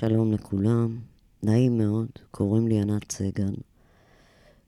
[0.00, 0.98] שלום לכולם,
[1.42, 3.54] נעים מאוד, קוראים לי ענת סגל,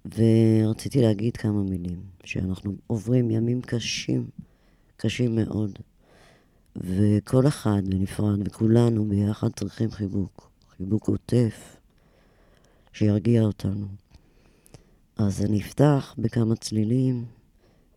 [0.04, 4.28] ורציתי להגיד כמה מילים, שאנחנו עוברים ימים קשים,
[4.96, 5.78] קשים מאוד,
[6.76, 11.76] וכל אחד בנפרד, וכולנו ביחד צריכים חיבוק, חיבוק עוטף,
[12.92, 13.86] שירגיע אותנו.
[15.16, 17.24] אז אני אפתח בכמה צלילים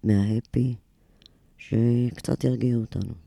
[0.03, 0.75] מההפי,
[1.57, 3.22] שקצת ירגיעו אותנו.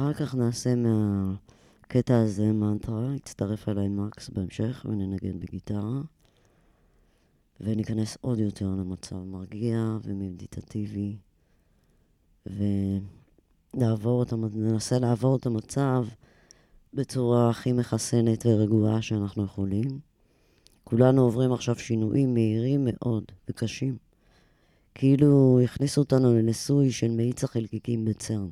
[0.00, 6.00] אחר כך נעשה מהקטע הזה מנטרה, יצטרף אליי מקס בהמשך וננגן בגיטרה.
[7.60, 11.16] וניכנס עוד יותר למצב מרגיע ומדיטטיבי,
[12.46, 16.06] ונעבור את ננסה לעבור את המצב
[16.94, 20.00] בצורה הכי מחסנת ורגועה שאנחנו יכולים.
[20.84, 23.96] כולנו עוברים עכשיו שינויים מהירים מאוד וקשים.
[24.94, 28.48] כאילו הכניסו אותנו לניסוי של מאיץ החלקיקים בצרן.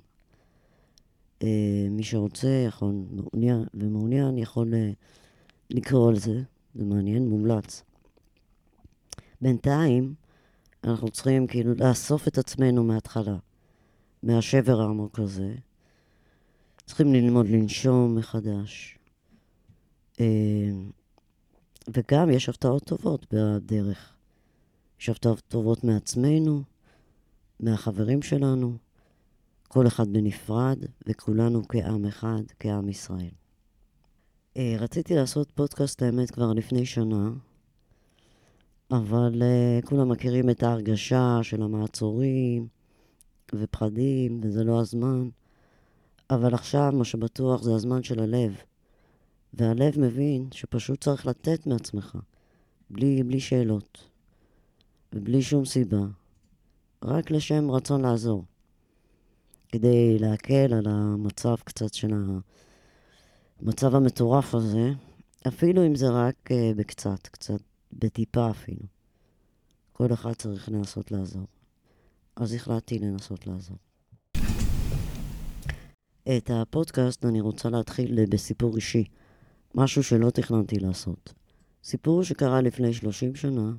[1.42, 4.90] אה, מי שרוצה יכול, מעוניין ומעוניין יכול אה,
[5.70, 6.42] לקרוא על זה,
[6.74, 7.82] זה מעניין, מומלץ.
[9.40, 10.14] בינתיים,
[10.84, 13.36] אנחנו צריכים כאילו לאסוף את עצמנו מההתחלה,
[14.22, 15.54] מהשבר העמוק הזה.
[16.86, 18.98] צריכים ללמוד לנשום מחדש.
[20.20, 20.70] אה,
[21.94, 24.14] וגם יש הפתעות טובות בדרך.
[25.00, 26.62] יש הפתעות טובות מעצמנו,
[27.60, 28.87] מהחברים שלנו.
[29.68, 33.30] כל אחד בנפרד, וכולנו כעם אחד, כעם ישראל.
[34.56, 37.30] אה, רציתי לעשות פודקאסט, האמת, כבר לפני שנה,
[38.90, 42.66] אבל uh, כולם מכירים את ההרגשה של המעצורים
[43.54, 45.28] ופחדים, וזה לא הזמן.
[46.30, 48.56] אבל עכשיו, מה שבטוח, זה הזמן של הלב.
[49.54, 52.18] והלב מבין שפשוט צריך לתת מעצמך,
[52.90, 54.08] בלי, בלי שאלות,
[55.12, 56.06] ובלי שום סיבה,
[57.04, 58.44] רק לשם רצון לעזור.
[59.68, 62.10] כדי להקל על המצב קצת של
[63.62, 64.92] המצב המטורף הזה,
[65.48, 67.60] אפילו אם זה רק uh, בקצת, קצת,
[67.92, 68.82] בטיפה אפילו.
[69.92, 71.46] כל אחד צריך לנסות לעזור.
[72.36, 73.76] אז החלטתי לנסות לעזור.
[76.36, 79.04] את הפודקאסט אני רוצה להתחיל בסיפור אישי,
[79.74, 81.34] משהו שלא תכננתי לעשות.
[81.84, 83.72] סיפור שקרה לפני 30 שנה,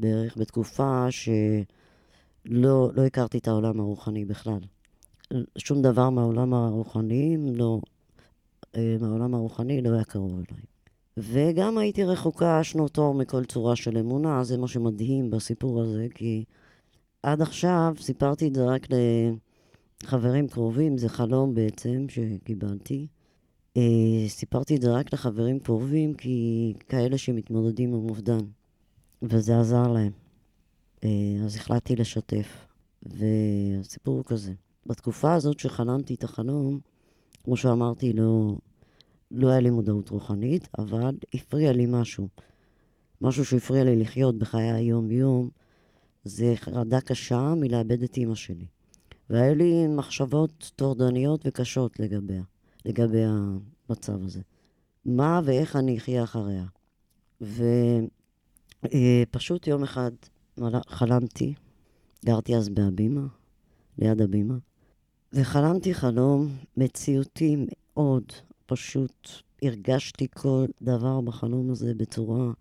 [0.00, 4.60] בערך בתקופה שלא לא הכרתי את העולם הרוחני בכלל.
[5.58, 7.80] שום דבר מהעולם הרוחני, לא,
[8.76, 10.64] אה, מהעולם הרוחני לא היה קרוב אליי.
[11.16, 16.44] וגם הייתי רחוקה שנות אור מכל צורה של אמונה, זה מה שמדהים בסיפור הזה, כי
[17.22, 18.86] עד עכשיו סיפרתי את זה רק
[20.02, 23.06] לחברים קרובים, זה חלום בעצם שקיבלתי.
[23.76, 28.46] אה, סיפרתי את זה רק לחברים קרובים, כי כאלה שמתמודדים עם אובדן,
[29.22, 30.12] וזה עזר להם.
[31.04, 31.08] אה,
[31.44, 32.66] אז החלטתי לשתף,
[33.02, 34.52] והסיפור הוא כזה.
[34.86, 36.80] בתקופה הזאת שחלמתי את החלום,
[37.44, 38.56] כמו שאמרתי, לא,
[39.30, 42.28] לא היה לי מודעות רוחנית, אבל הפריע לי משהו.
[43.20, 45.48] משהו שהפריע לי לחיות בחיי היום-יום,
[46.24, 48.66] זה חרדה קשה מלאבד את אימא שלי.
[49.30, 52.42] והיו לי מחשבות טורדניות וקשות לגביה,
[52.84, 54.40] לגבי המצב הזה.
[55.04, 56.64] מה ואיך אני אחיה אחריה.
[59.30, 60.10] ופשוט יום אחד
[60.88, 61.54] חלמתי,
[62.24, 63.26] גרתי אז בהבימה,
[63.98, 64.54] ליד הבימה,
[65.36, 68.22] וחלמתי חלום מציאותי מאוד,
[68.66, 69.28] פשוט
[69.62, 72.52] הרגשתי כל דבר בחלום הזה בצורה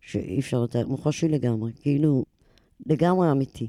[0.00, 2.24] שאי אפשר לתאר, מוחשי לגמרי, כאילו
[2.86, 3.68] לגמרי אמיתי.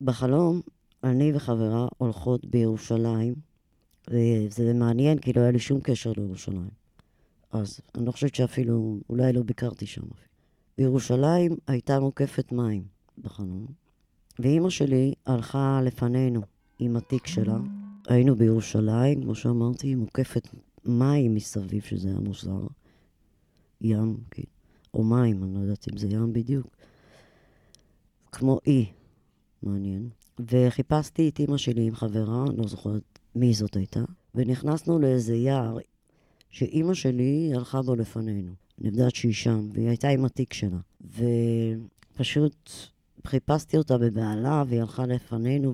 [0.00, 0.60] בחלום,
[1.04, 3.34] אני וחברה הולכות בירושלים,
[4.10, 6.70] וזה מעניין, כי לא היה לי שום קשר לירושלים.
[7.52, 10.06] אז אני לא חושבת שאפילו, אולי לא ביקרתי שם.
[10.78, 12.82] בירושלים הייתה מוקפת מים
[13.18, 13.66] בחלום,
[14.38, 16.40] ואימא שלי הלכה לפנינו
[16.78, 17.58] עם התיק שלה.
[18.08, 20.48] היינו בירושלים, כמו שאמרתי, מוקפת
[20.84, 22.66] מים מסביב, שזה היה מוזר.
[23.80, 24.16] ים.
[24.94, 26.66] או מים, אני לא יודעת אם זה ים בדיוק.
[28.32, 28.86] כמו אי,
[29.62, 30.08] מעניין.
[30.50, 34.04] וחיפשתי את אימא שלי עם חברה, לא זוכרת מי זאת הייתה,
[34.34, 35.78] ונכנסנו לאיזה יער
[36.50, 38.52] שאימא שלי הלכה בו לפנינו.
[38.80, 40.78] אני יודעת שהיא שם, והיא הייתה עם התיק שלה.
[42.14, 42.70] ופשוט
[43.26, 45.72] חיפשתי אותה בבהלה, והיא הלכה לפנינו,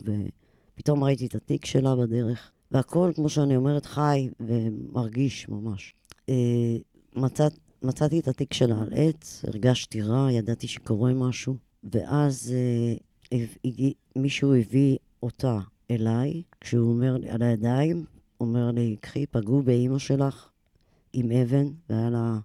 [0.81, 2.51] ופתאום ראיתי את התיק שלה בדרך.
[2.71, 5.95] והכל, כמו שאני אומרת, חי ומרגיש ממש.
[6.29, 6.77] אה,
[7.17, 12.55] מצאת, מצאתי את התיק שלה על עץ, הרגשתי רע, ידעתי שקורה משהו, ואז
[13.33, 13.39] אה,
[14.17, 15.59] מישהו הביא אותה
[15.91, 18.05] אליי, כשהוא אומר לי על הידיים,
[18.41, 20.49] אומר לי, קחי, פגעו באימא שלך
[21.13, 22.39] עם אבן, והיה לה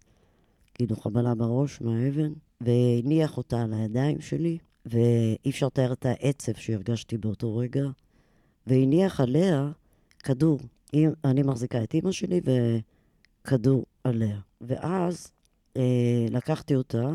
[0.73, 7.17] כאילו חבלה בראש מהאבן, והניח אותה על הידיים שלי, ואי אפשר לתאר את העצב שהרגשתי
[7.17, 7.83] באותו רגע,
[8.67, 9.71] והניח עליה
[10.19, 10.59] כדור.
[11.25, 14.39] אני מחזיקה את אימא שלי וכדור עליה.
[14.61, 15.31] ואז
[15.77, 17.09] אה, לקחתי אותה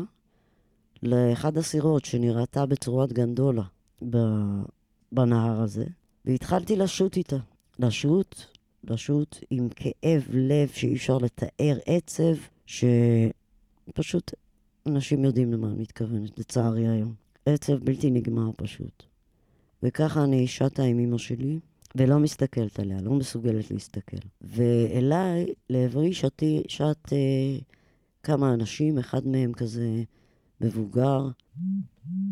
[1.03, 3.63] לאחד הסירות שנראתה בצורת גנדולה
[5.11, 5.85] בנהר הזה,
[6.25, 7.37] והתחלתי לשוט איתה.
[7.79, 8.35] לשוט,
[8.83, 14.31] לשוט עם כאב לב שאי אפשר לתאר, עצב, שפשוט
[14.87, 17.13] אנשים יודעים למה אני מתכוונת, לצערי היום.
[17.45, 19.03] עצב בלתי נגמר פשוט.
[19.83, 21.59] וככה אני שטה עם אמא שלי,
[21.95, 24.17] ולא מסתכלת עליה, לא מסוגלת להסתכל.
[24.41, 27.57] ואליי, לעברי, שתי, שט אה,
[28.23, 30.03] כמה אנשים, אחד מהם כזה
[30.61, 31.27] מבוגר,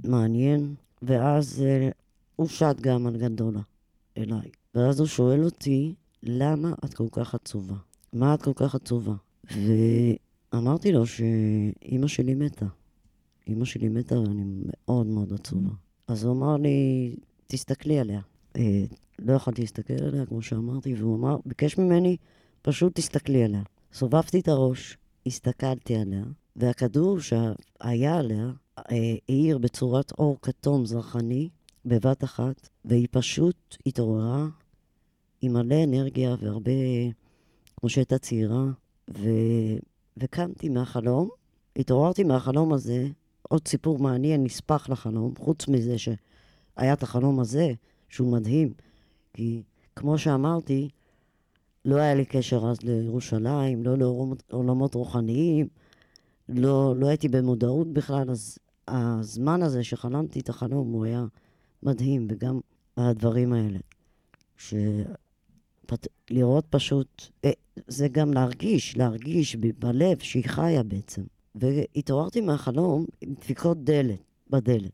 [0.03, 1.89] מעניין, ואז אה,
[2.35, 3.61] הוא שט גם על גנדולה
[4.17, 4.49] אליי.
[4.75, 5.93] ואז הוא שואל אותי,
[6.23, 7.75] למה את כל כך עצובה?
[8.13, 9.13] מה את כל כך עצובה?
[10.53, 12.65] ואמרתי לו שאימא שלי מתה.
[13.47, 15.69] אימא שלי מתה ואני מאוד מאוד עצובה.
[16.07, 17.15] אז הוא אמר לי,
[17.51, 18.21] תסתכלי עליה.
[18.55, 18.83] אה,
[19.19, 22.17] לא יכולתי להסתכל עליה, כמו שאמרתי, והוא אמר, ביקש ממני,
[22.61, 23.61] פשוט תסתכלי עליה.
[23.93, 26.23] סובבתי את הראש, הסתכלתי עליה,
[26.55, 31.49] והכדור שהיה עליה אה, האיר בצורת אור כתום זרחני
[31.85, 34.47] בבת אחת, והיא פשוט התעוררה
[35.41, 36.71] עם מלא אנרגיה והרבה,
[37.77, 38.65] כמו שהייתה צעירה,
[39.17, 39.29] ו...
[40.17, 41.29] וקמתי מהחלום,
[41.75, 43.07] התעוררתי מהחלום הזה,
[43.41, 45.97] עוד סיפור מעניין, נספח לחלום, חוץ מזה
[46.79, 47.73] שהיה את החלום הזה,
[48.09, 48.73] שהוא מדהים,
[49.33, 49.63] כי
[49.95, 50.89] כמו שאמרתי,
[51.85, 53.97] לא היה לי קשר אז לירושלים, לא
[54.49, 55.67] לעולמות רוחניים,
[56.49, 61.25] לא, לא הייתי במודעות בכלל, אז הזמן הזה שחלמתי את החלום הוא היה
[61.83, 62.59] מדהים, וגם
[62.97, 63.79] הדברים האלה.
[64.57, 64.73] ש...
[66.29, 67.51] לראות פשוט, אה,
[67.87, 71.21] זה גם להרגיש, להרגיש בלב שהיא חיה בעצם.
[71.55, 74.91] והתעוררתי מהחלום עם דפיקות דלת, בדלת,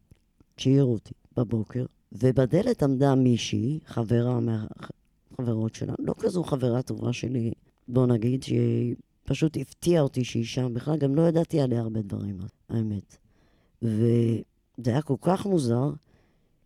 [0.58, 7.52] שהעירו אותי בבוקר, ובדלת עמדה מישהי, חברה מהחברות שלה, לא כזו חברה טובה שלי,
[7.88, 12.38] בוא נגיד, שהיא פשוט הפתיעה אותי שהיא שם, בכלל גם לא ידעתי עליה הרבה דברים,
[12.70, 13.18] האמת.
[13.82, 15.92] וזה היה כל כך מוזר,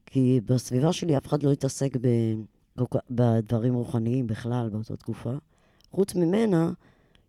[0.06, 2.08] כי בסביבה שלי אף אחד לא התעסק ב...
[3.12, 5.34] בדברים רוחניים בכלל באותה תקופה,
[5.92, 6.72] חוץ ממנה,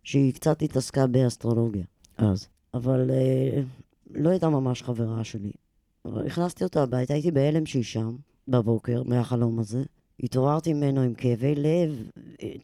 [0.03, 1.83] שהיא קצת התעסקה באסטרולוגיה
[2.17, 2.47] אז.
[2.73, 3.61] אבל אה,
[4.09, 5.51] לא הייתה ממש חברה שלי.
[6.05, 8.15] הכנסתי אותה הביתה, הייתי בהלם שהיא שם,
[8.47, 9.83] בבוקר, מהחלום הזה.
[10.23, 12.09] התעוררתי ממנו עם כאבי לב,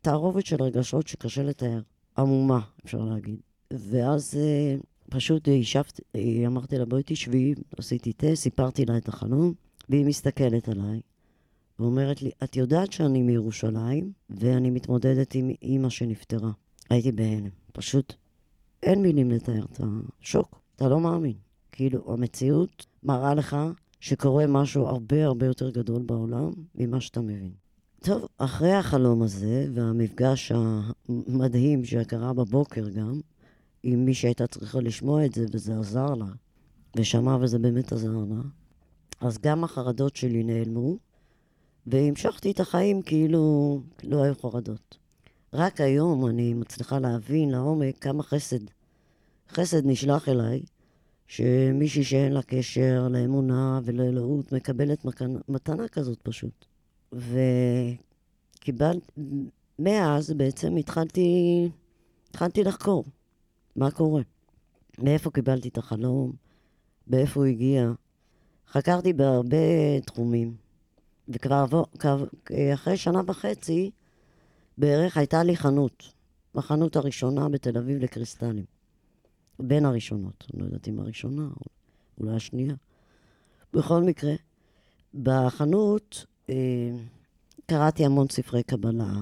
[0.01, 1.81] תערובת של רגשות שקשה לתאר.
[2.17, 3.39] עמומה, אפשר להגיד.
[3.71, 4.75] ואז אה,
[5.09, 6.01] פשוט ישבתי,
[6.47, 9.53] אמרתי לה, בואי תשבי, עשיתי תה, סיפרתי לה את החלום,
[9.89, 11.01] והיא מסתכלת עליי,
[11.79, 16.51] ואומרת לי, את יודעת שאני מירושלים, ואני מתמודדת עם אימא שנפטרה.
[16.89, 17.49] הייתי בהלם.
[17.73, 18.13] פשוט
[18.83, 19.81] אין מילים לתאר את
[20.21, 20.59] השוק.
[20.75, 21.33] אתה לא מאמין.
[21.77, 23.57] כאילו, המציאות מראה לך
[23.99, 27.51] שקורה משהו הרבה הרבה יותר גדול בעולם ממה שאתה מבין.
[27.99, 33.19] טוב, אחרי החלום הזה, והמפגש המדהים שקרה בבוקר גם,
[33.83, 36.25] עם מי שהייתה צריכה לשמוע את זה, וזה עזר לה,
[36.95, 38.41] ושמע וזה באמת עזר לה,
[39.21, 40.97] אז גם החרדות שלי נעלמו,
[41.87, 44.97] והמשכתי את החיים כאילו לא היו חרדות.
[45.53, 48.65] רק היום אני מצליחה להבין לעומק כמה חסד.
[49.49, 50.61] חסד נשלח אליי,
[51.27, 55.05] שמישהי שאין לה קשר לאמונה ולאלוהות מקבלת
[55.49, 56.65] מתנה כזאת פשוט.
[58.59, 59.11] וקיבלת,
[59.79, 61.29] מאז בעצם התחלתי,
[62.29, 63.05] התחלתי לחקור
[63.75, 64.21] מה קורה.
[64.99, 66.31] מאיפה קיבלתי את החלום,
[67.07, 67.91] באיפה הוא הגיע.
[68.67, 69.57] חקרתי בהרבה
[70.05, 70.55] תחומים.
[71.29, 71.83] וכבר
[72.73, 73.91] אחרי שנה וחצי,
[74.77, 76.13] בערך הייתה לי חנות.
[76.55, 78.76] החנות הראשונה בתל אביב לקריסטלים.
[79.59, 80.47] בין הראשונות.
[80.53, 81.65] אני לא יודעת אם הראשונה, או
[82.19, 82.75] אולי השנייה.
[83.73, 84.33] בכל מקרה,
[85.13, 86.91] בחנות אה,
[87.65, 89.13] קראתי המון ספרי קבלה.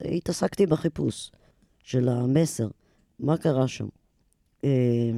[0.00, 1.32] התעסקתי בחיפוש
[1.82, 2.68] של המסר,
[3.18, 3.88] מה קרה שם.
[4.64, 5.10] אה,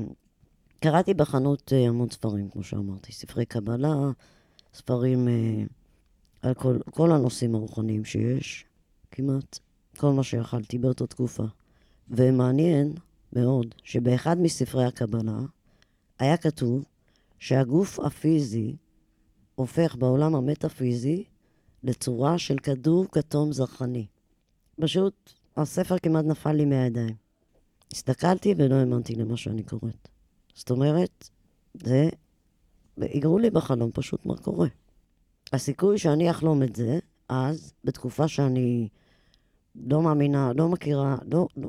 [0.81, 3.95] קראתי בחנות אה, המון ספרים, כמו שאמרתי, ספרי קבלה,
[4.75, 5.29] ספרים...
[5.29, 5.65] אה,
[6.43, 8.65] על כל, כל הנושאים הרוחניים שיש,
[9.11, 9.59] כמעט
[9.97, 11.45] כל מה שיכלתי באותה תקופה.
[12.11, 12.93] ומעניין
[13.33, 15.39] מאוד שבאחד מספרי הקבלה
[16.19, 16.85] היה כתוב
[17.39, 18.77] שהגוף הפיזי
[19.55, 21.25] הופך בעולם המטאפיזי
[21.83, 24.07] לצורה של כדור כתום זרחני.
[24.81, 27.15] פשוט הספר כמעט נפל לי מהידיים.
[27.93, 30.09] הסתכלתי ולא האמנתי למה שאני קוראת.
[30.55, 31.29] זאת אומרת,
[31.75, 32.09] זה...
[32.97, 34.69] והגרו לי בחלום פשוט מה קורה.
[35.53, 38.89] הסיכוי שאני אחלום את זה, אז, בתקופה שאני
[39.75, 41.69] לא מאמינה, לא מכירה, לא, לא,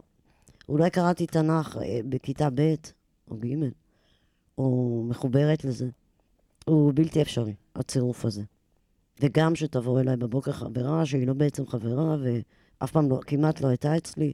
[0.70, 2.76] אולי קראתי תנ"ך אה, בכיתה ב'
[3.32, 3.70] או ג',
[4.58, 5.90] או מחוברת לזה,
[6.66, 8.44] הוא בלתי אפשרי, הצירוף הזה.
[9.22, 13.98] וגם שתבוא אליי בבוקר חברה שהיא לא בעצם חברה, ואף פעם לא, כמעט לא הייתה
[13.98, 14.34] אצלי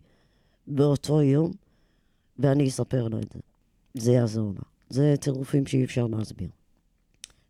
[0.68, 1.52] באותו יום,
[2.40, 3.40] ואני אספר לו את זה.
[3.94, 4.62] זה יעזור לה.
[4.90, 6.50] זה צירופים שאי אפשר להסביר.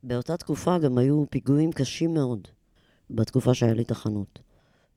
[0.04, 2.48] באותה תקופה גם היו פיגועים קשים מאוד,
[3.10, 4.40] בתקופה שהיה לי תחנות.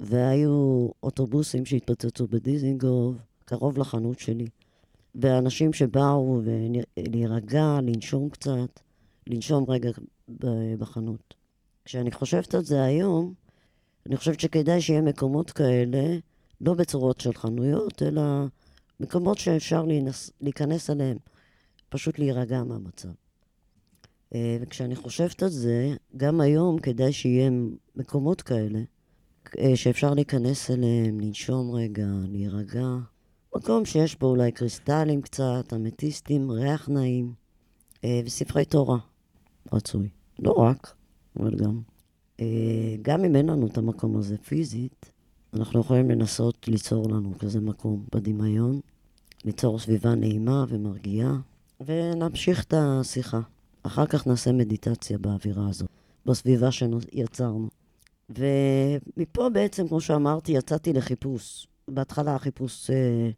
[0.00, 3.16] והיו אוטובוסים שהתפוצצו בדיזינגוף,
[3.48, 4.46] קרוב לחנות שלי.
[5.14, 6.40] ואנשים שבאו
[6.96, 8.80] להירגע, לנשום קצת,
[9.26, 9.90] לנשום רגע
[10.78, 11.34] בחנות.
[11.84, 13.34] כשאני חושבת על זה היום,
[14.06, 16.18] אני חושבת שכדאי שיהיה מקומות כאלה,
[16.60, 18.22] לא בצורות של חנויות, אלא
[19.00, 21.16] מקומות שאפשר להיכנס, להיכנס אליהם,
[21.88, 23.08] פשוט להירגע מהמצב.
[24.34, 27.50] אה, וכשאני חושבת על זה, גם היום כדאי שיהיה
[27.96, 28.80] מקומות כאלה,
[29.58, 32.86] אה, שאפשר להיכנס אליהם, לנשום רגע, להירגע.
[33.56, 37.32] מקום שיש בו אולי קריסטלים קצת, אמתיסטים, ריח נעים,
[38.04, 38.98] אה, וספרי תורה
[39.72, 40.08] רצוי.
[40.38, 40.94] לא רק,
[41.40, 41.80] אבל גם.
[43.02, 45.12] גם אם אין לנו את המקום הזה פיזית,
[45.54, 48.80] אנחנו יכולים לנסות ליצור לנו כזה מקום בדמיון,
[49.44, 51.36] ליצור סביבה נעימה ומרגיעה,
[51.80, 53.40] ונמשיך את השיחה.
[53.82, 55.88] אחר כך נעשה מדיטציה באווירה הזאת,
[56.26, 57.68] בסביבה שיצרנו.
[58.30, 61.66] ומפה בעצם, כמו שאמרתי, יצאתי לחיפוש.
[61.88, 63.30] בהתחלה החיפוש, אה,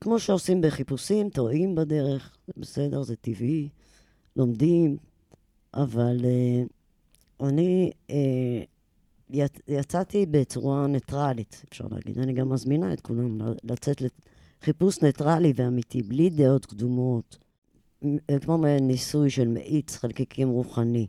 [0.00, 3.68] כמו שעושים בחיפושים, טועים בדרך, זה בסדר, זה טבעי,
[4.36, 4.96] לומדים,
[5.74, 6.62] אבל אה,
[7.48, 8.62] אני אה,
[9.68, 12.18] יצאתי בצורה ניטרלית, אפשר להגיד.
[12.18, 14.02] אני גם מזמינה את כולם לצאת
[14.62, 17.38] לחיפוש ניטרלי ואמיתי, בלי דעות קדומות.
[18.40, 21.06] כמו ניסוי של מאיץ חלקיקים רוחני,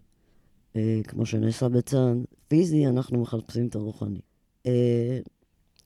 [1.04, 4.20] כמו שנעשה בצה"ל, פיזי, אנחנו מחפשים את הרוחני.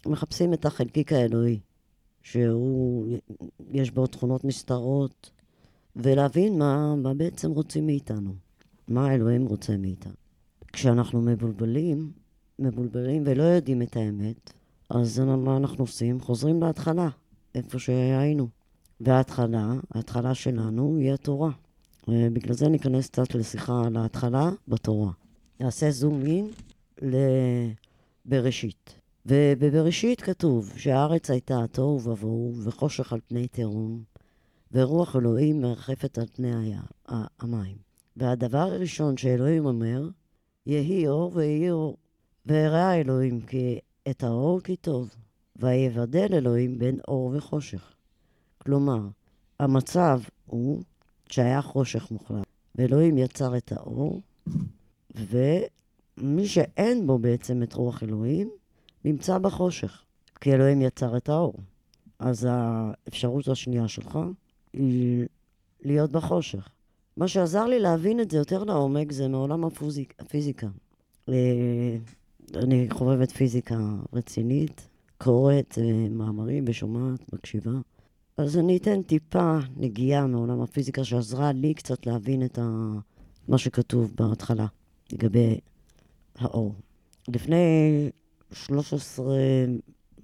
[0.06, 1.60] מחפשים את החלקיק האלוהי,
[2.24, 3.18] שהוא,
[3.72, 5.32] יש בו תכונות נסתרות,
[5.96, 8.34] ולהבין מה, מה בעצם רוצים מאיתנו,
[8.88, 10.14] מה האלוהים רוצה מאיתנו.
[10.74, 12.12] כשאנחנו מבולבלים,
[12.60, 14.54] מבולבלים ולא יודעים את האמת,
[14.90, 16.20] אז מה אנחנו עושים?
[16.20, 17.10] חוזרים להתחלה,
[17.56, 18.48] איפה שהיינו.
[19.02, 21.52] וההתחלה, ההתחלה שלנו היא התורה.
[22.08, 25.12] בגלל זה ניכנס קצת לשיחה על ההתחלה בתורה.
[25.60, 26.50] נעשה זום אין
[28.26, 29.01] לבראשית.
[29.26, 34.04] ובבראשית כתוב שהארץ הייתה תוהו ובוהו וחושך על פני תהום,
[34.72, 36.74] ורוח אלוהים מרחפת על פני
[37.40, 37.78] המים.
[38.18, 40.10] והדבר הראשון שאלוהים אומר,
[40.66, 41.98] יהי אור ויהי אור.
[42.46, 45.16] והראה אלוהים כי את האור כי טוב,
[45.56, 47.94] ויבדל אלוהים בין אור וחושך.
[48.58, 49.08] כלומר,
[49.60, 50.84] המצב הוא
[51.30, 54.22] שהיה חושך מוחלט, ואלוהים יצר את האור,
[55.16, 58.52] ומי שאין בו בעצם את רוח אלוהים,
[59.06, 60.04] נמצא בחושך,
[60.42, 61.54] כי אלוהים יצר את האור.
[62.20, 64.20] אז האפשרות השנייה שלך
[64.74, 65.26] היא
[65.82, 66.70] להיות בחושך.
[67.18, 70.68] מה שעזר לי להבין את זה יותר לעומק זה מעולם הפיזיק, הפיזיקה.
[71.30, 71.98] אה,
[72.56, 73.80] אני חובבת פיזיקה
[74.14, 77.72] רצינית, קוראת אה, מאמרים ושומעת, מקשיבה.
[78.38, 82.92] אז אני אתן טיפה נגיעה מעולם הפיזיקה שעזרה לי קצת להבין את ה...
[83.48, 84.66] מה שכתוב בהתחלה
[85.14, 85.60] לגבי
[86.36, 86.76] האור.
[87.28, 87.56] לפני
[88.54, 89.36] 13,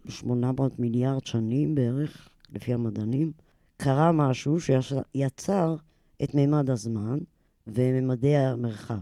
[0.10, 3.32] 800 מיליארד שנים בערך, לפי המדענים,
[3.78, 5.76] קרה משהו שיצר
[6.24, 7.20] את מימד הזמן
[7.68, 9.00] וממדי המרחב.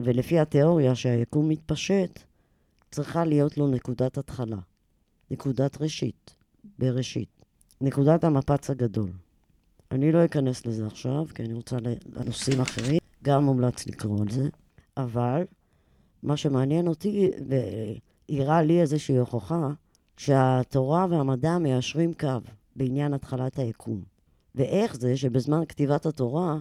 [0.00, 2.20] ולפי התיאוריה שהיקום מתפשט,
[2.90, 4.58] צריכה להיות לו נקודת התחלה,
[5.30, 6.34] נקודת ראשית,
[6.78, 7.44] בראשית.
[7.80, 9.10] נקודת המפץ הגדול.
[9.90, 11.76] אני לא אכנס לזה עכשיו, כי אני רוצה
[12.16, 14.48] לנושאים אחרים, גם מומלץ לקרוא על זה,
[14.96, 15.42] אבל
[16.22, 17.30] מה שמעניין אותי,
[18.28, 19.68] והראה לי איזושהי הוכחה,
[20.16, 22.28] שהתורה והמדע מיישרים קו
[22.76, 24.02] בעניין התחלת היקום.
[24.54, 26.58] ואיך זה שבזמן כתיבת התורה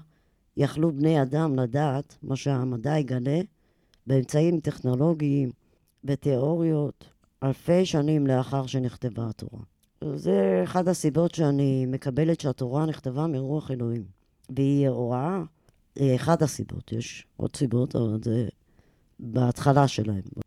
[0.57, 3.41] יכלו בני אדם לדעת מה שהמדע יגלה
[4.07, 5.49] באמצעים טכנולוגיים
[6.03, 7.05] ותיאוריות
[7.43, 9.59] אלפי שנים לאחר שנכתבה התורה.
[10.15, 14.03] זה אחת הסיבות שאני מקבלת שהתורה נכתבה מרוח אלוהים.
[14.49, 15.43] והיא הוראה,
[16.15, 18.47] אחת הסיבות, יש עוד סיבות, אבל זה
[19.19, 20.42] בהתחלה שלהם.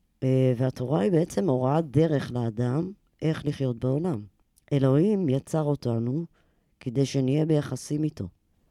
[0.56, 2.92] והתורה היא בעצם הוראת דרך לאדם
[3.22, 4.22] איך לחיות בעולם.
[4.72, 6.26] אלוהים יצר אותנו
[6.80, 8.28] כדי שנהיה ביחסים איתו,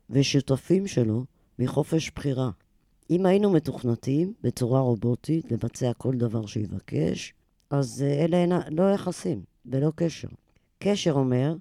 [0.10, 1.26] ושותפים שלו
[1.60, 2.50] מחופש בחירה.
[3.10, 7.34] אם היינו מתוכנתים בצורה רובוטית לבצע כל דבר שיבקש,
[7.70, 10.28] אז אה, אלה אין, לא יחסים ולא קשר.
[10.80, 11.56] קשר אומר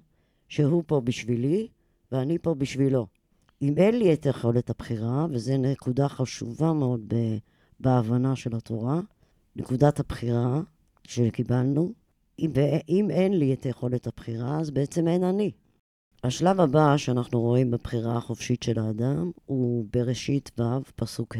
[0.49, 1.67] שהוא פה בשבילי
[2.11, 3.07] ואני פה בשבילו.
[3.61, 7.13] אם אין לי את יכולת הבחירה, וזו נקודה חשובה מאוד
[7.79, 9.01] בהבנה של התורה,
[9.55, 10.61] נקודת הבחירה
[11.03, 11.93] שקיבלנו,
[12.39, 12.51] אם,
[12.89, 15.51] אם אין לי את יכולת הבחירה, אז בעצם אין אני.
[16.23, 20.63] השלב הבא שאנחנו רואים בבחירה החופשית של האדם הוא בראשית ו',
[20.95, 21.39] פסוק ה',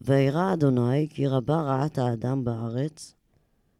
[0.00, 3.14] וירא אדוני כי רבה רעת האדם בארץ,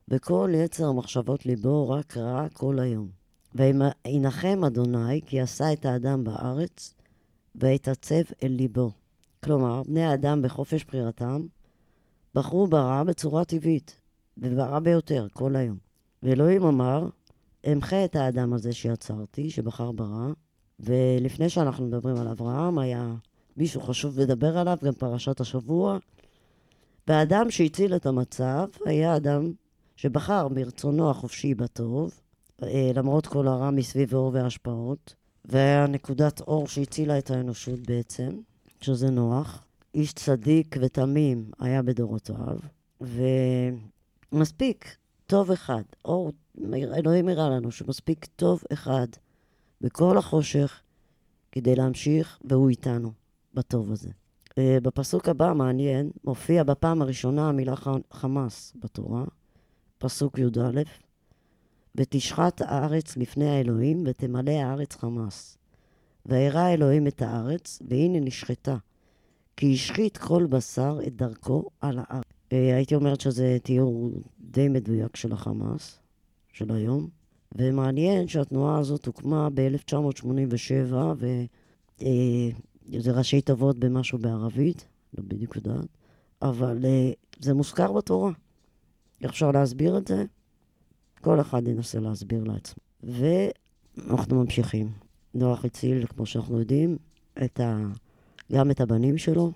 [0.09, 3.09] וכל יצר מחשבות ליבו רק רע כל היום.
[3.55, 6.95] וינחם אדוני כי עשה את האדם בארץ,
[7.55, 8.91] ויתעצב אל ליבו.
[9.45, 11.47] כלומר, בני האדם בחופש בחירתם
[12.35, 14.01] בחרו ברע בצורה טבעית,
[14.39, 15.77] וברע ביותר, כל היום.
[16.23, 17.09] ואלוהים אמר,
[17.73, 20.33] אמחה את האדם הזה שיצרתי, שבחר ברע,
[20.81, 23.15] ולפני שאנחנו מדברים על אברהם, היה
[23.57, 25.99] מישהו חשוב לדבר עליו, גם פרשת השבוע,
[27.09, 29.53] והאדם שהציל את המצב היה אדם
[29.97, 32.21] שבחר מרצונו החופשי בטוב,
[32.63, 38.29] אה, למרות כל הרע מסביבו וההשפעות, והיה נקודת אור שהצילה את האנושות בעצם,
[38.81, 39.65] שזה נוח.
[39.95, 42.59] איש צדיק ותמים היה בדורותיו,
[44.33, 44.97] ומספיק
[45.27, 46.33] טוב אחד, אור,
[46.75, 49.07] אלוהים הראה לנו שמספיק טוב אחד
[49.81, 50.81] בכל החושך
[51.53, 53.13] כדי להמשיך, והוא איתנו
[53.55, 54.09] בטוב הזה.
[54.59, 57.75] אה, בפסוק הבא, מעניין, מופיע בפעם הראשונה המילה
[58.13, 59.25] חמאס בתורה,
[59.99, 60.83] פסוק י"א,
[61.95, 65.59] ותשחט הארץ לפני האלוהים, ותמלא הארץ חמאס.
[66.27, 68.77] וירא אלוהים את הארץ, והנה נשחטה.
[69.57, 72.25] כי השחית כל בשר את דרכו על הארץ.
[72.53, 75.99] אה, הייתי אומרת שזה תיאור די מדויק של החמאס,
[76.53, 77.09] של היום.
[77.57, 80.95] ומעניין שהתנועה הזאת הוקמה ב-1987,
[82.01, 84.87] וזה ראשי תוות במשהו בערבית,
[85.19, 85.87] לא בדיוק יודעת,
[86.43, 88.33] אבל אה, זה מוזכר בתורה.
[89.25, 90.25] אפשר להסביר את זה?
[91.21, 92.83] כל אחד ינסה להסביר לעצמו.
[93.03, 94.91] ואנחנו ממשיכים.
[95.35, 96.97] נוח הציל, כמו שאנחנו יודעים,
[97.45, 97.87] את ה...
[98.53, 99.53] גם את הבנים שלו,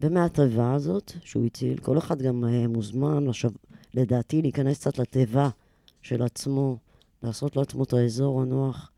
[0.00, 3.50] ומהתיבה הזאת שהוא הציל, כל אחד גם אה, מוזמן, לשב...
[3.94, 5.48] לדעתי, להיכנס קצת לתיבה
[6.02, 6.78] של עצמו,
[7.22, 8.90] לעשות לעצמו את האזור הנוח,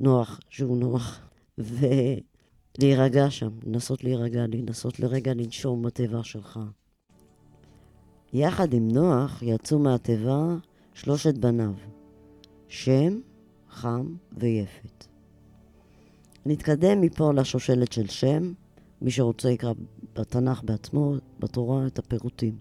[0.00, 1.20] נוח, שהוא נוח,
[1.58, 6.60] ולהירגע שם, לנסות להירגע, לנסות לרגע לנשום בתיבה שלך.
[8.32, 10.56] יחד עם נוח יצאו מהתיבה
[10.94, 11.74] שלושת בניו,
[12.68, 13.20] שם,
[13.70, 15.06] חם ויפת.
[16.46, 18.52] נתקדם מפה לשושלת של שם,
[19.04, 19.72] מי שרוצה יקרא
[20.14, 22.58] בתנ"ך בעצמו, בתורה, את הפירוטים.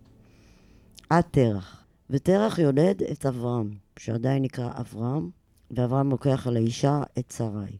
[1.09, 1.85] עד תרח.
[2.09, 5.29] ותרח יולד את אברהם, שעדיין נקרא אברהם,
[5.71, 7.77] ואברהם לוקח על האישה את שרי.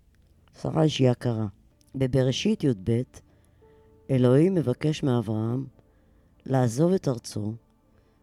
[0.61, 1.47] שרי שהיא הכרה.
[1.95, 3.01] בבראשית י"ב,
[4.09, 5.65] אלוהים מבקש מאברהם
[6.45, 7.53] לעזוב את ארצו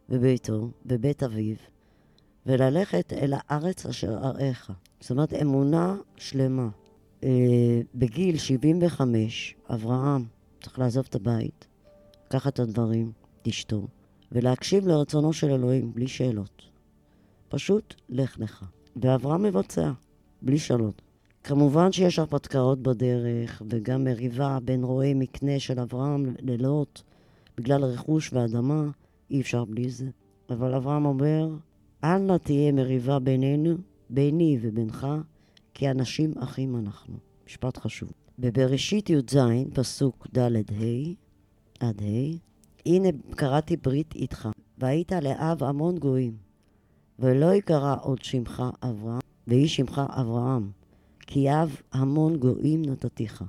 [0.08, 1.56] וביתו, בבית אביו,
[2.46, 4.70] וללכת אל הארץ אשר אראך.
[5.00, 6.68] זאת אומרת, אמונה שלמה.
[7.24, 10.24] אה, בגיל 75, אברהם
[10.62, 11.66] צריך לעזוב את הבית,
[12.26, 13.86] לקחת את הדברים, את אשתו,
[14.32, 16.62] ולהקשיב לרצונו של אלוהים, בלי שאלות.
[17.48, 18.64] פשוט, לך לך.
[18.96, 19.92] ואברהם מבצע,
[20.42, 21.02] בלי שאלות.
[21.44, 27.02] כמובן שיש הרפתקאות בדרך, וגם מריבה בין רועי מקנה של אברהם ללוט,
[27.58, 28.84] בגלל רכוש ואדמה,
[29.30, 30.06] אי אפשר בלי זה.
[30.50, 31.48] אבל אברהם אומר,
[32.04, 33.76] אל נא תהיה מריבה בינינו,
[34.10, 35.06] ביני ובינך,
[35.74, 37.16] כי אנשים אחים אנחנו.
[37.46, 38.12] משפט חשוב.
[38.38, 39.36] בבראשית י"ז,
[39.74, 41.14] פסוק ד' ה'
[41.80, 42.36] עד ה',
[42.86, 46.36] הנה קראתי ברית איתך, והיית לאב המון גויים,
[47.18, 50.70] ולא יקרא עוד שמך אברהם, ויהי שמך אברהם,
[51.20, 53.44] כי אב המון גויים נתתיך.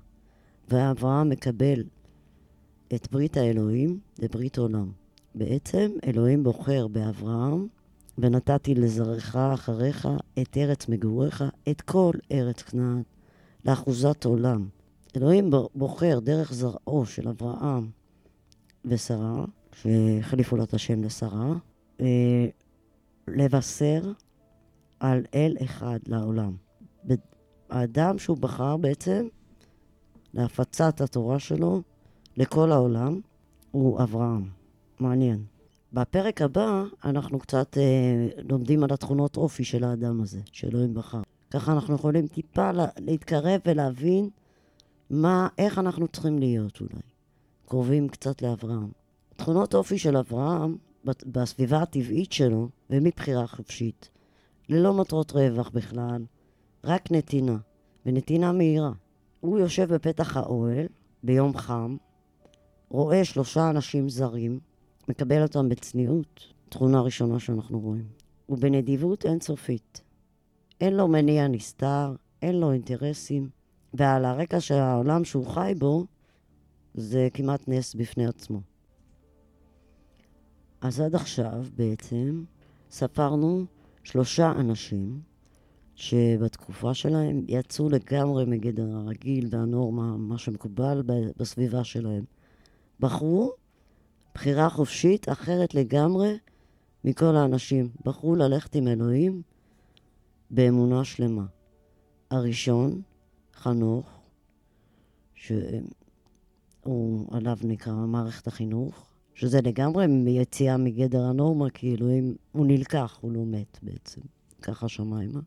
[0.70, 1.84] ואברהם מקבל
[2.96, 4.92] את ברית האלוהים לברית עולם.
[5.36, 7.68] בעצם אלוהים בוחר באברהם
[8.18, 10.08] ונתתי לזרעך אחריך
[10.42, 13.02] את ארץ מגוריך, את כל ארץ כנען,
[13.66, 14.68] לאחוזת עולם.
[15.16, 17.90] אלוהים בוחר דרך זרעו של אברהם
[18.86, 21.54] ושרה, שהחליפו לה את השם לשרה,
[22.02, 22.46] אה,
[23.28, 24.12] לבשר
[25.00, 26.56] על אל אחד לעולם.
[27.72, 29.28] האדם שהוא בחר בעצם
[30.34, 31.82] להפצת התורה שלו
[32.38, 33.20] לכל העולם
[33.72, 34.50] הוא אברהם.
[35.00, 35.44] מעניין.
[35.94, 41.22] בפרק הבא אנחנו קצת אה, לומדים על התכונות אופי של האדם הזה, שאלוהים בחר.
[41.52, 44.30] ככה אנחנו יכולים טיפה לה, להתקרב ולהבין
[45.10, 47.02] מה, איך אנחנו צריכים להיות אולי.
[47.68, 48.92] קרובים קצת לאברהם.
[49.36, 54.10] תכונות אופי של אברהם, בסביבה הטבעית שלו, ומבחירה חופשית,
[54.70, 56.26] ללא מטרות רווח בכלל,
[56.84, 57.58] רק נתינה,
[58.06, 58.92] ונתינה מהירה.
[59.40, 60.86] הוא יושב בפתח האוהל
[61.24, 61.98] ביום חם,
[62.90, 64.60] רואה שלושה אנשים זרים,
[65.12, 68.06] מקבל אותם בצניעות, תכונה ראשונה שאנחנו רואים.
[68.50, 70.02] ובנדיבות אינסופית.
[70.82, 73.50] אין לו מניע נסתר, אין לו אינטרסים,
[73.94, 76.06] ועל הרקע של העולם שהוא חי בו,
[76.94, 78.62] זה כמעט נס בפני עצמו.
[80.82, 82.44] אז עד עכשיו בעצם
[82.92, 83.66] ספרנו
[84.04, 85.22] שלושה אנשים
[85.96, 91.04] שבתקופה שלהם יצאו לגמרי מגדר הרגיל והנורמה, מה שמקובל
[91.38, 92.24] בסביבה שלהם.
[93.00, 93.52] בחרו
[94.34, 96.38] בחירה חופשית אחרת לגמרי
[97.04, 97.90] מכל האנשים.
[98.06, 99.42] בחרו ללכת עם אלוהים
[100.52, 101.46] באמונה שלמה.
[102.32, 103.02] הראשון,
[103.56, 104.22] חנוך,
[105.36, 113.32] שהוא עליו נקרא מערכת החינוך, שזה לגמרי יציאה מגדר הנורמה, כי אלוהים, הוא נלקח, הוא
[113.32, 114.22] לא מת בעצם.
[114.62, 115.40] ככה שמיימה.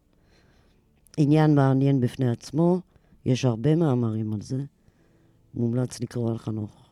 [1.17, 2.81] עניין מעניין בפני עצמו,
[3.25, 4.65] יש הרבה מאמרים על זה.
[5.55, 6.84] מומלץ לקרוא על חנוך.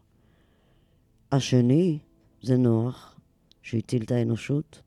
[1.33, 1.99] השני
[2.42, 3.21] זה נוח,
[3.62, 4.83] שהציל את האנושות.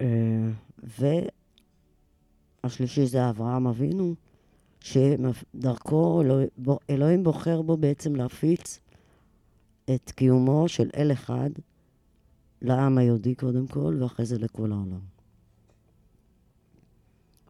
[0.00, 0.50] אה,
[2.64, 4.14] והשלישי זה אברהם אבינו,
[4.80, 6.22] שדרכו
[6.90, 8.80] אלוהים בוחר בו בעצם להפיץ
[9.94, 11.50] את קיומו של אל אחד
[12.62, 15.00] לעם היהודי קודם כל, ואחרי זה לכל העולם.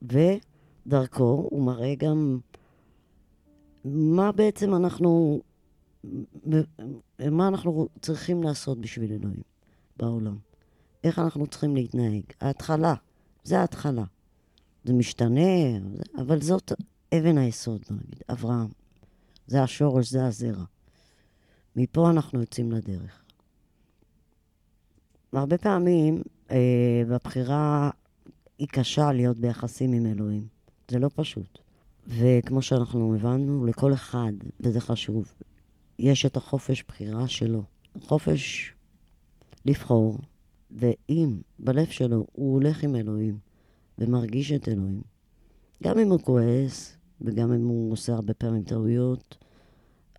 [0.02, 2.38] ודרכו הוא מראה גם
[3.84, 5.40] מה בעצם אנחנו,
[7.30, 9.42] מה אנחנו צריכים לעשות בשביל אלוהים
[9.96, 10.36] בעולם.
[11.04, 12.22] איך אנחנו צריכים להתנהג.
[12.40, 12.94] ההתחלה,
[13.44, 14.04] זה ההתחלה.
[14.84, 15.78] זה משתנה,
[16.18, 16.72] אבל זאת
[17.14, 18.68] אבן היסוד, נגיד, אברהם.
[19.46, 20.64] זה השורש, זה הזרע.
[21.76, 23.22] מפה אנחנו יוצאים לדרך.
[25.32, 27.90] הרבה פעמים אה, בבחירה
[28.58, 30.46] היא קשה להיות ביחסים עם אלוהים.
[30.90, 31.58] זה לא פשוט.
[32.08, 35.32] וכמו שאנחנו הבנו, לכל אחד, וזה חשוב,
[36.00, 37.62] יש את החופש בחירה שלו.
[38.00, 38.72] חופש
[39.64, 40.18] לבחור,
[40.70, 43.38] ואם בלב שלו הוא הולך עם אלוהים
[43.98, 45.02] ומרגיש את אלוהים,
[45.82, 49.36] גם אם הוא כועס, וגם אם הוא עושה הרבה פעמים טעויות,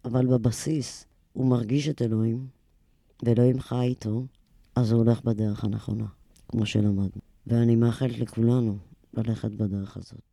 [0.05, 2.47] אבל בבסיס הוא מרגיש את אלוהים,
[3.23, 4.25] ואלוהים חי איתו,
[4.75, 6.05] אז הוא הולך בדרך הנכונה,
[6.47, 7.21] כמו שלמדנו.
[7.47, 8.77] ואני מאחלת לכולנו
[9.13, 10.30] ללכת בדרך הזאת.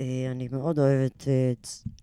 [0.00, 1.52] אה, אני מאוד אוהבת אה,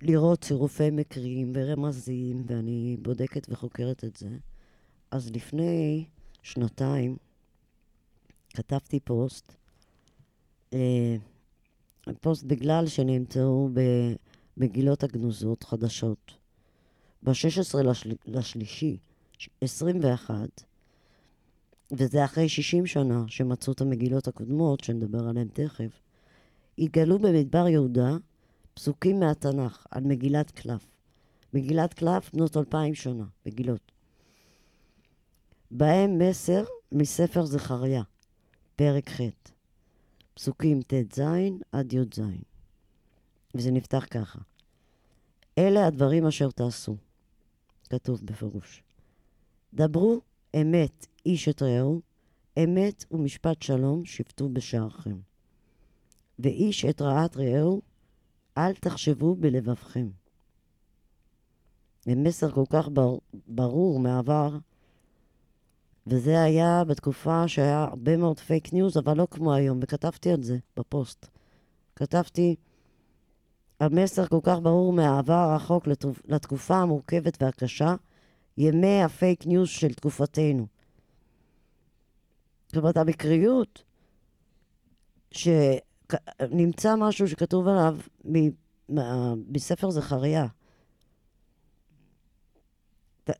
[0.01, 4.29] לראות צירופי מקרים ורמזים, ואני בודקת וחוקרת את זה.
[5.11, 6.05] אז לפני
[6.43, 7.17] שנתיים
[8.49, 9.55] כתבתי פוסט,
[10.73, 11.15] אה,
[12.21, 13.69] פוסט בגלל שנמצאו
[14.57, 16.31] במגילות הגנוזות חדשות.
[17.23, 17.75] ב-16
[18.25, 18.97] לשלישי,
[19.61, 20.63] 21,
[21.91, 26.04] וזה אחרי 60 שנה שמצאו את המגילות הקודמות, שנדבר עליהן תכף,
[26.79, 28.17] התגלו במדבר יהודה
[28.73, 30.87] פסוקים מהתנ"ך על מגילת קלף.
[31.53, 33.91] מגילת קלף בנות אלפיים שנה, מגילות.
[35.71, 38.03] בהם מסר מספר זכריה,
[38.75, 39.21] פרק ח',
[40.33, 41.19] פסוקים ט"ז
[41.71, 42.19] עד י"ז.
[43.55, 44.39] וזה נפתח ככה:
[45.57, 46.95] אלה הדברים אשר תעשו,
[47.89, 48.83] כתוב בפירוש.
[49.73, 50.21] דברו
[50.61, 52.01] אמת איש את רעהו,
[52.63, 55.17] אמת ומשפט שלום שפטו בשערכם.
[56.39, 57.81] ואיש את רעת רעהו,
[58.57, 60.07] אל תחשבו בלבבכם.
[62.01, 63.17] זה מסר כל כך בר,
[63.47, 64.57] ברור מעבר,
[66.07, 70.57] וזה היה בתקופה שהיה הרבה מאוד פייק ניוז, אבל לא כמו היום, וכתבתי על זה
[70.77, 71.27] בפוסט.
[71.95, 72.55] כתבתי,
[73.79, 75.87] המסר כל כך ברור מהעבר הרחוק
[76.27, 77.95] לתקופה המורכבת והקשה,
[78.57, 80.67] ימי הפייק ניוז של תקופתנו.
[82.67, 83.83] זאת אומרת, המקריות,
[86.41, 87.97] שנמצא משהו שכתוב עליו
[89.47, 90.47] מספר זכריה.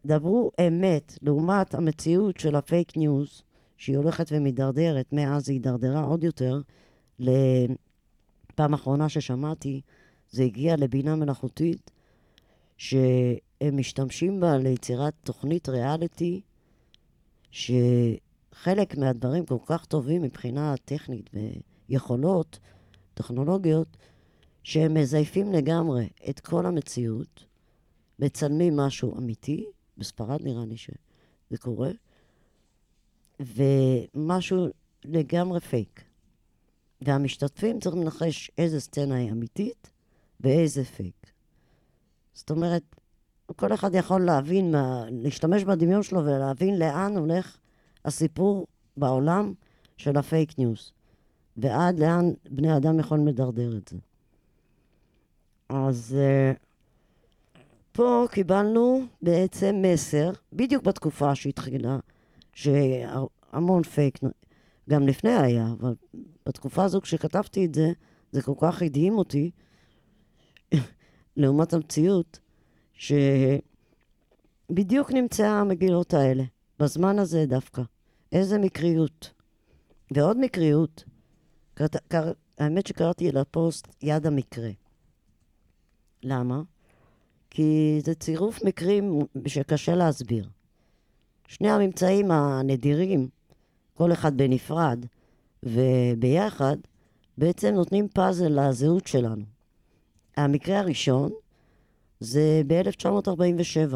[0.05, 3.41] דברו אמת לעומת המציאות של הפייק ניוז,
[3.77, 6.61] שהיא הולכת ומידרדרת, מאז היא הידרדרה עוד יותר,
[7.19, 9.81] לפעם אחרונה ששמעתי,
[10.31, 11.91] זה הגיע לבינה מלאכותית,
[12.77, 16.41] שהם משתמשים בה ליצירת תוכנית ריאליטי,
[17.51, 17.71] ש...
[18.55, 21.29] חלק מהדברים כל כך טובים מבחינה טכנית
[21.89, 22.59] ויכולות
[23.13, 23.97] טכנולוגיות,
[24.63, 27.45] שהם מזייפים לגמרי את כל המציאות,
[28.19, 29.65] מצלמים משהו אמיתי,
[29.97, 31.91] בספרד נראה לי שזה קורה,
[33.39, 34.67] ומשהו
[35.05, 36.03] לגמרי פייק.
[37.01, 39.91] והמשתתפים צריכים לנחש איזה סצנה היא אמיתית
[40.39, 41.31] ואיזה פייק.
[42.33, 42.83] זאת אומרת,
[43.55, 47.57] כל אחד יכול להבין, מה, להשתמש בדמיון שלו ולהבין לאן הולך
[48.05, 48.67] הסיפור
[48.97, 49.53] בעולם
[49.97, 50.91] של הפייק ניוז,
[51.57, 53.97] ועד לאן בני אדם יכולים לדרדר את זה.
[55.69, 56.57] אז uh,
[57.91, 61.99] פה קיבלנו בעצם מסר, בדיוק בתקופה שהתחילה,
[62.53, 64.19] שהמון פייק,
[64.89, 65.95] גם לפני היה, אבל
[66.45, 67.91] בתקופה הזו כשכתבתי את זה,
[68.31, 69.51] זה כל כך הדהים אותי,
[71.37, 72.39] לעומת המציאות,
[72.93, 73.21] שבדיוק
[75.11, 76.43] נמצאה המגילות האלה,
[76.79, 77.81] בזמן הזה דווקא.
[78.31, 79.33] איזה מקריות.
[80.11, 81.03] ועוד מקריות,
[81.75, 82.31] קראת, קר...
[82.57, 84.69] האמת שקראתי לפוסט יד המקרה.
[86.23, 86.61] למה?
[87.49, 90.49] כי זה צירוף מקרים שקשה להסביר.
[91.47, 93.29] שני הממצאים הנדירים,
[93.93, 95.05] כל אחד בנפרד
[95.63, 96.77] וביחד,
[97.37, 99.45] בעצם נותנים פאזל לזהות שלנו.
[100.37, 101.31] המקרה הראשון
[102.19, 103.95] זה ב-1947.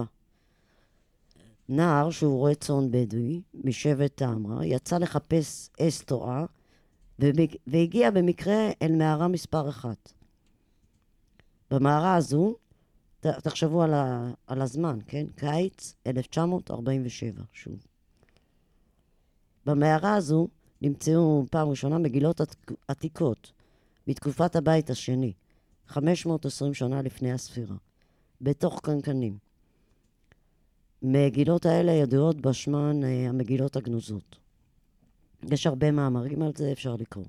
[1.69, 6.45] נער שהוא רועה צאן בדואי משבט תמרה, יצא לחפש עז טועה
[7.67, 10.13] והגיע במקרה אל מערה מספר אחת.
[11.71, 12.55] במערה הזו,
[13.19, 15.25] ת, תחשבו על, ה, על הזמן, כן?
[15.35, 17.85] קיץ 1947, שוב.
[19.65, 20.47] במערה הזו
[20.81, 22.41] נמצאו פעם ראשונה מגילות
[22.87, 23.51] עתיקות
[24.07, 25.33] מתקופת הבית השני,
[25.87, 27.75] 520 שנה לפני הספירה,
[28.41, 29.37] בתוך קנקנים.
[31.01, 34.38] מגילות האלה ידועות בשמן אה, המגילות הגנוזות.
[35.51, 37.25] יש הרבה מאמרים על זה, אפשר לקרוא.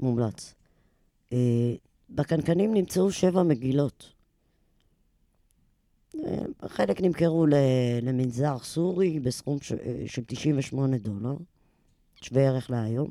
[0.00, 0.54] מומלץ.
[1.32, 1.74] אה,
[2.10, 4.12] בקנקנים נמצאו שבע מגילות.
[6.24, 7.46] אה, חלק נמכרו
[8.02, 9.58] למנזר סורי בסכום
[10.06, 11.36] של 98 דולר,
[12.20, 13.10] שווה ערך להיום.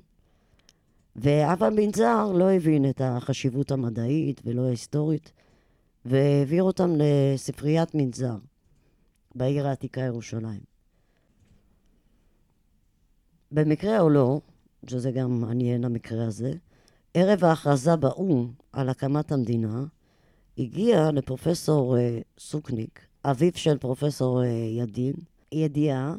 [1.16, 5.32] ואבא מנזר לא הבין את החשיבות המדעית ולא ההיסטורית,
[6.06, 8.38] והעביר אותם לספריית מנזר.
[9.36, 10.69] בעיר העתיקה ירושלים.
[13.52, 14.42] במקרה או לא,
[14.88, 16.54] שזה גם מעניין המקרה הזה,
[17.14, 19.84] ערב ההכרזה באו"ם על הקמת המדינה,
[20.58, 22.00] הגיע לפרופסור uh,
[22.40, 24.46] סוקניק, אביו של פרופסור uh,
[24.80, 25.14] ידין,
[25.52, 26.16] ידיעה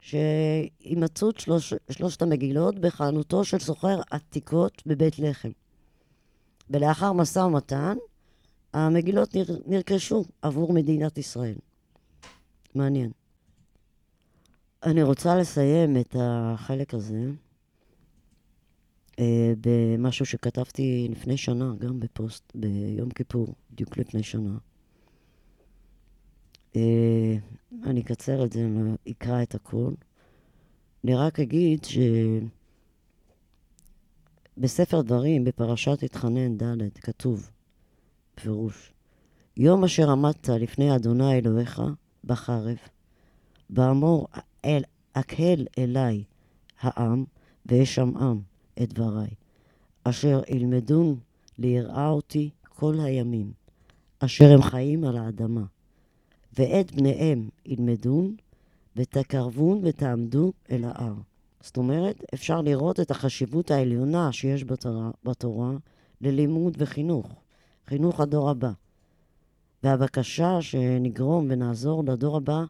[0.00, 5.50] שהימצאות שלוש, שלושת המגילות בחנותו של סוחר עתיקות בבית לחם.
[6.70, 7.96] ולאחר משא ומתן,
[8.72, 11.54] המגילות נר, נרכשו עבור מדינת ישראל.
[12.74, 13.10] מעניין.
[14.82, 17.30] אני רוצה לסיים את החלק הזה
[19.18, 24.58] אה, במשהו שכתבתי לפני שנה, גם בפוסט, ביום כיפור, בדיוק לפני שנה.
[26.76, 27.36] אה,
[27.84, 29.92] אני אקצר את זה, אני אקרא את הכל.
[31.04, 31.86] אני רק אגיד
[34.56, 37.50] שבספר דברים, בפרשת התחנן ד', כתוב,
[38.34, 38.92] פירוש,
[39.56, 41.82] יום אשר עמדת לפני אדוני אלוהיך,
[42.24, 42.76] בחרב,
[43.70, 44.28] באמור
[44.64, 44.82] אל,
[45.14, 46.24] הקהל אליי
[46.80, 47.24] העם,
[47.66, 48.40] ואשמעם
[48.82, 49.30] את דבריי,
[50.04, 51.18] אשר ילמדון
[51.58, 53.52] ליראה אותי כל הימים,
[54.18, 55.64] אשר הם חיים על האדמה,
[56.58, 58.36] ואת בניהם ילמדון,
[58.96, 61.14] ותקרבון ותעמדו אל ההר.
[61.60, 65.72] זאת אומרת, אפשר לראות את החשיבות העליונה שיש בתורה, בתורה
[66.20, 67.34] ללימוד וחינוך,
[67.86, 68.70] חינוך הדור הבא.
[69.82, 72.64] והבקשה שנגרום ונעזור לדור הבא,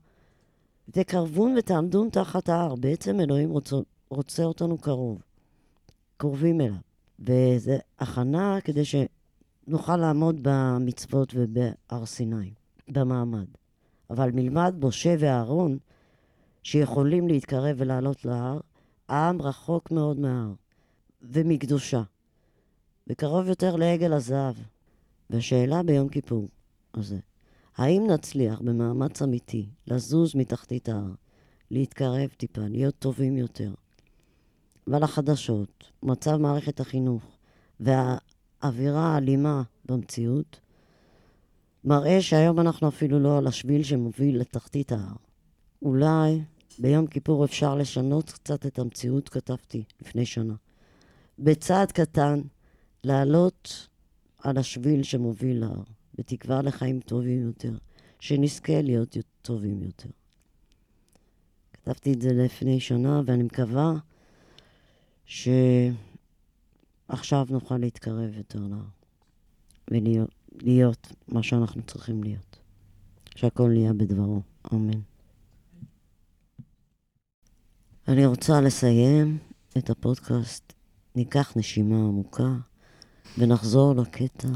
[0.90, 2.74] תקרבון ותעמדון תחת ההר.
[2.74, 3.76] בעצם אלוהים רוצה,
[4.10, 5.22] רוצה אותנו קרוב,
[6.16, 6.74] קרובים אליו.
[7.20, 12.50] וזו הכנה כדי שנוכל לעמוד במצוות ובהר סיני,
[12.88, 13.46] במעמד.
[14.10, 15.78] אבל מלבד משה ואהרון,
[16.62, 18.60] שיכולים להתקרב ולעלות להר,
[19.08, 20.52] העם רחוק מאוד מההר,
[21.22, 22.02] ומקדושה,
[23.06, 24.54] וקרוב יותר לעגל הזהב.
[25.30, 26.48] והשאלה ביום כיפור,
[26.94, 27.18] הזה.
[27.78, 31.12] האם נצליח במאמץ אמיתי לזוז מתחתית ההר,
[31.70, 33.74] להתקרב טיפה, להיות טובים יותר?
[34.86, 37.22] אבל החדשות, מצב מערכת החינוך
[37.80, 40.60] והאווירה האלימה במציאות,
[41.84, 45.16] מראה שהיום אנחנו אפילו לא על השביל שמוביל לתחתית ההר.
[45.82, 46.42] אולי
[46.78, 50.54] ביום כיפור אפשר לשנות קצת את המציאות, כתבתי לפני שנה.
[51.38, 52.40] בצעד קטן,
[53.04, 53.88] לעלות
[54.38, 55.97] על השביל שמוביל להר.
[56.18, 57.72] בתקווה לחיים טובים יותר,
[58.20, 60.08] שנזכה להיות טובים יותר.
[61.72, 63.92] כתבתי את זה לפני שנה, ואני מקווה
[65.24, 65.86] שעכשיו
[67.50, 68.82] נוכל להתקרב יותר לה,
[69.90, 70.30] ולהיות
[70.62, 72.58] להיות מה שאנחנו צריכים להיות.
[73.38, 74.42] שהכל נהיה בדברו.
[74.74, 75.00] אמן.
[78.08, 79.38] אני רוצה לסיים
[79.78, 80.72] את הפודקאסט.
[81.16, 82.56] ניקח נשימה עמוקה
[83.38, 84.48] ונחזור לקטע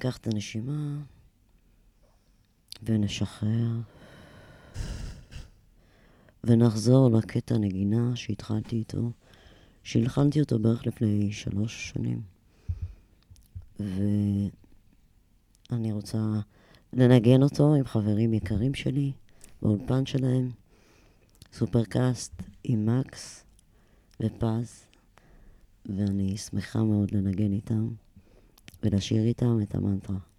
[0.00, 0.98] קח את הנשימה
[2.82, 3.68] ונשחרר.
[6.44, 9.10] ונחזור לקטע נגינה שהתחלתי איתו,
[9.82, 12.22] שהלחנתי אותו בערך לפני שלוש שנים.
[15.70, 16.18] ואני רוצה
[16.92, 19.12] לנגן אותו עם חברים יקרים שלי
[19.62, 20.50] באולפן שלהם,
[21.52, 23.44] סופרקאסט עם מקס
[24.20, 24.84] ופז,
[25.86, 27.88] ואני שמחה מאוד לנגן איתם
[28.82, 30.29] ולשיר איתם את המנטרה.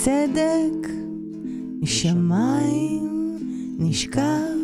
[0.00, 0.88] וצדק
[1.82, 3.38] משמיים
[3.78, 4.59] נשקף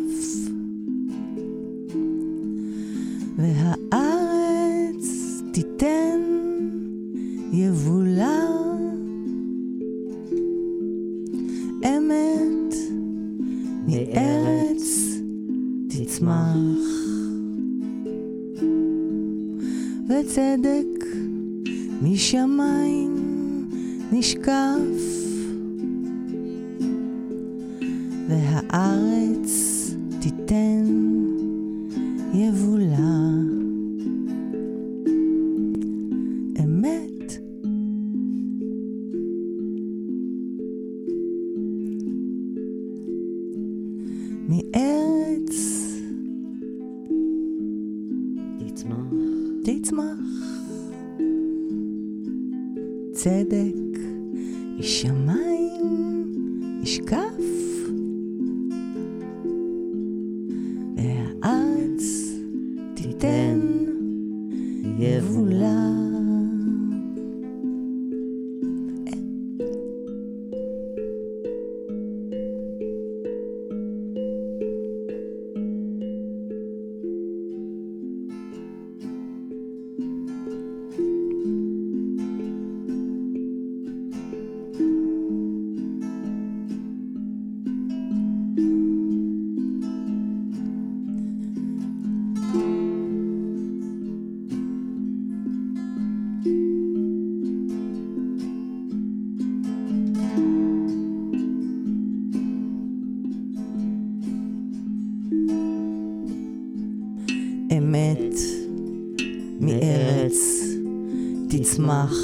[111.87, 112.17] תצמח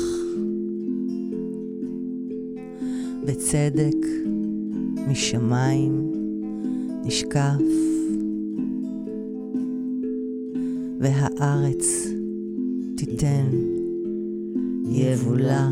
[3.26, 4.06] בצדק
[5.08, 6.12] משמיים
[7.06, 7.62] נשקף.
[10.99, 12.08] והארץ
[12.97, 13.49] תיתן
[14.89, 15.71] יבולה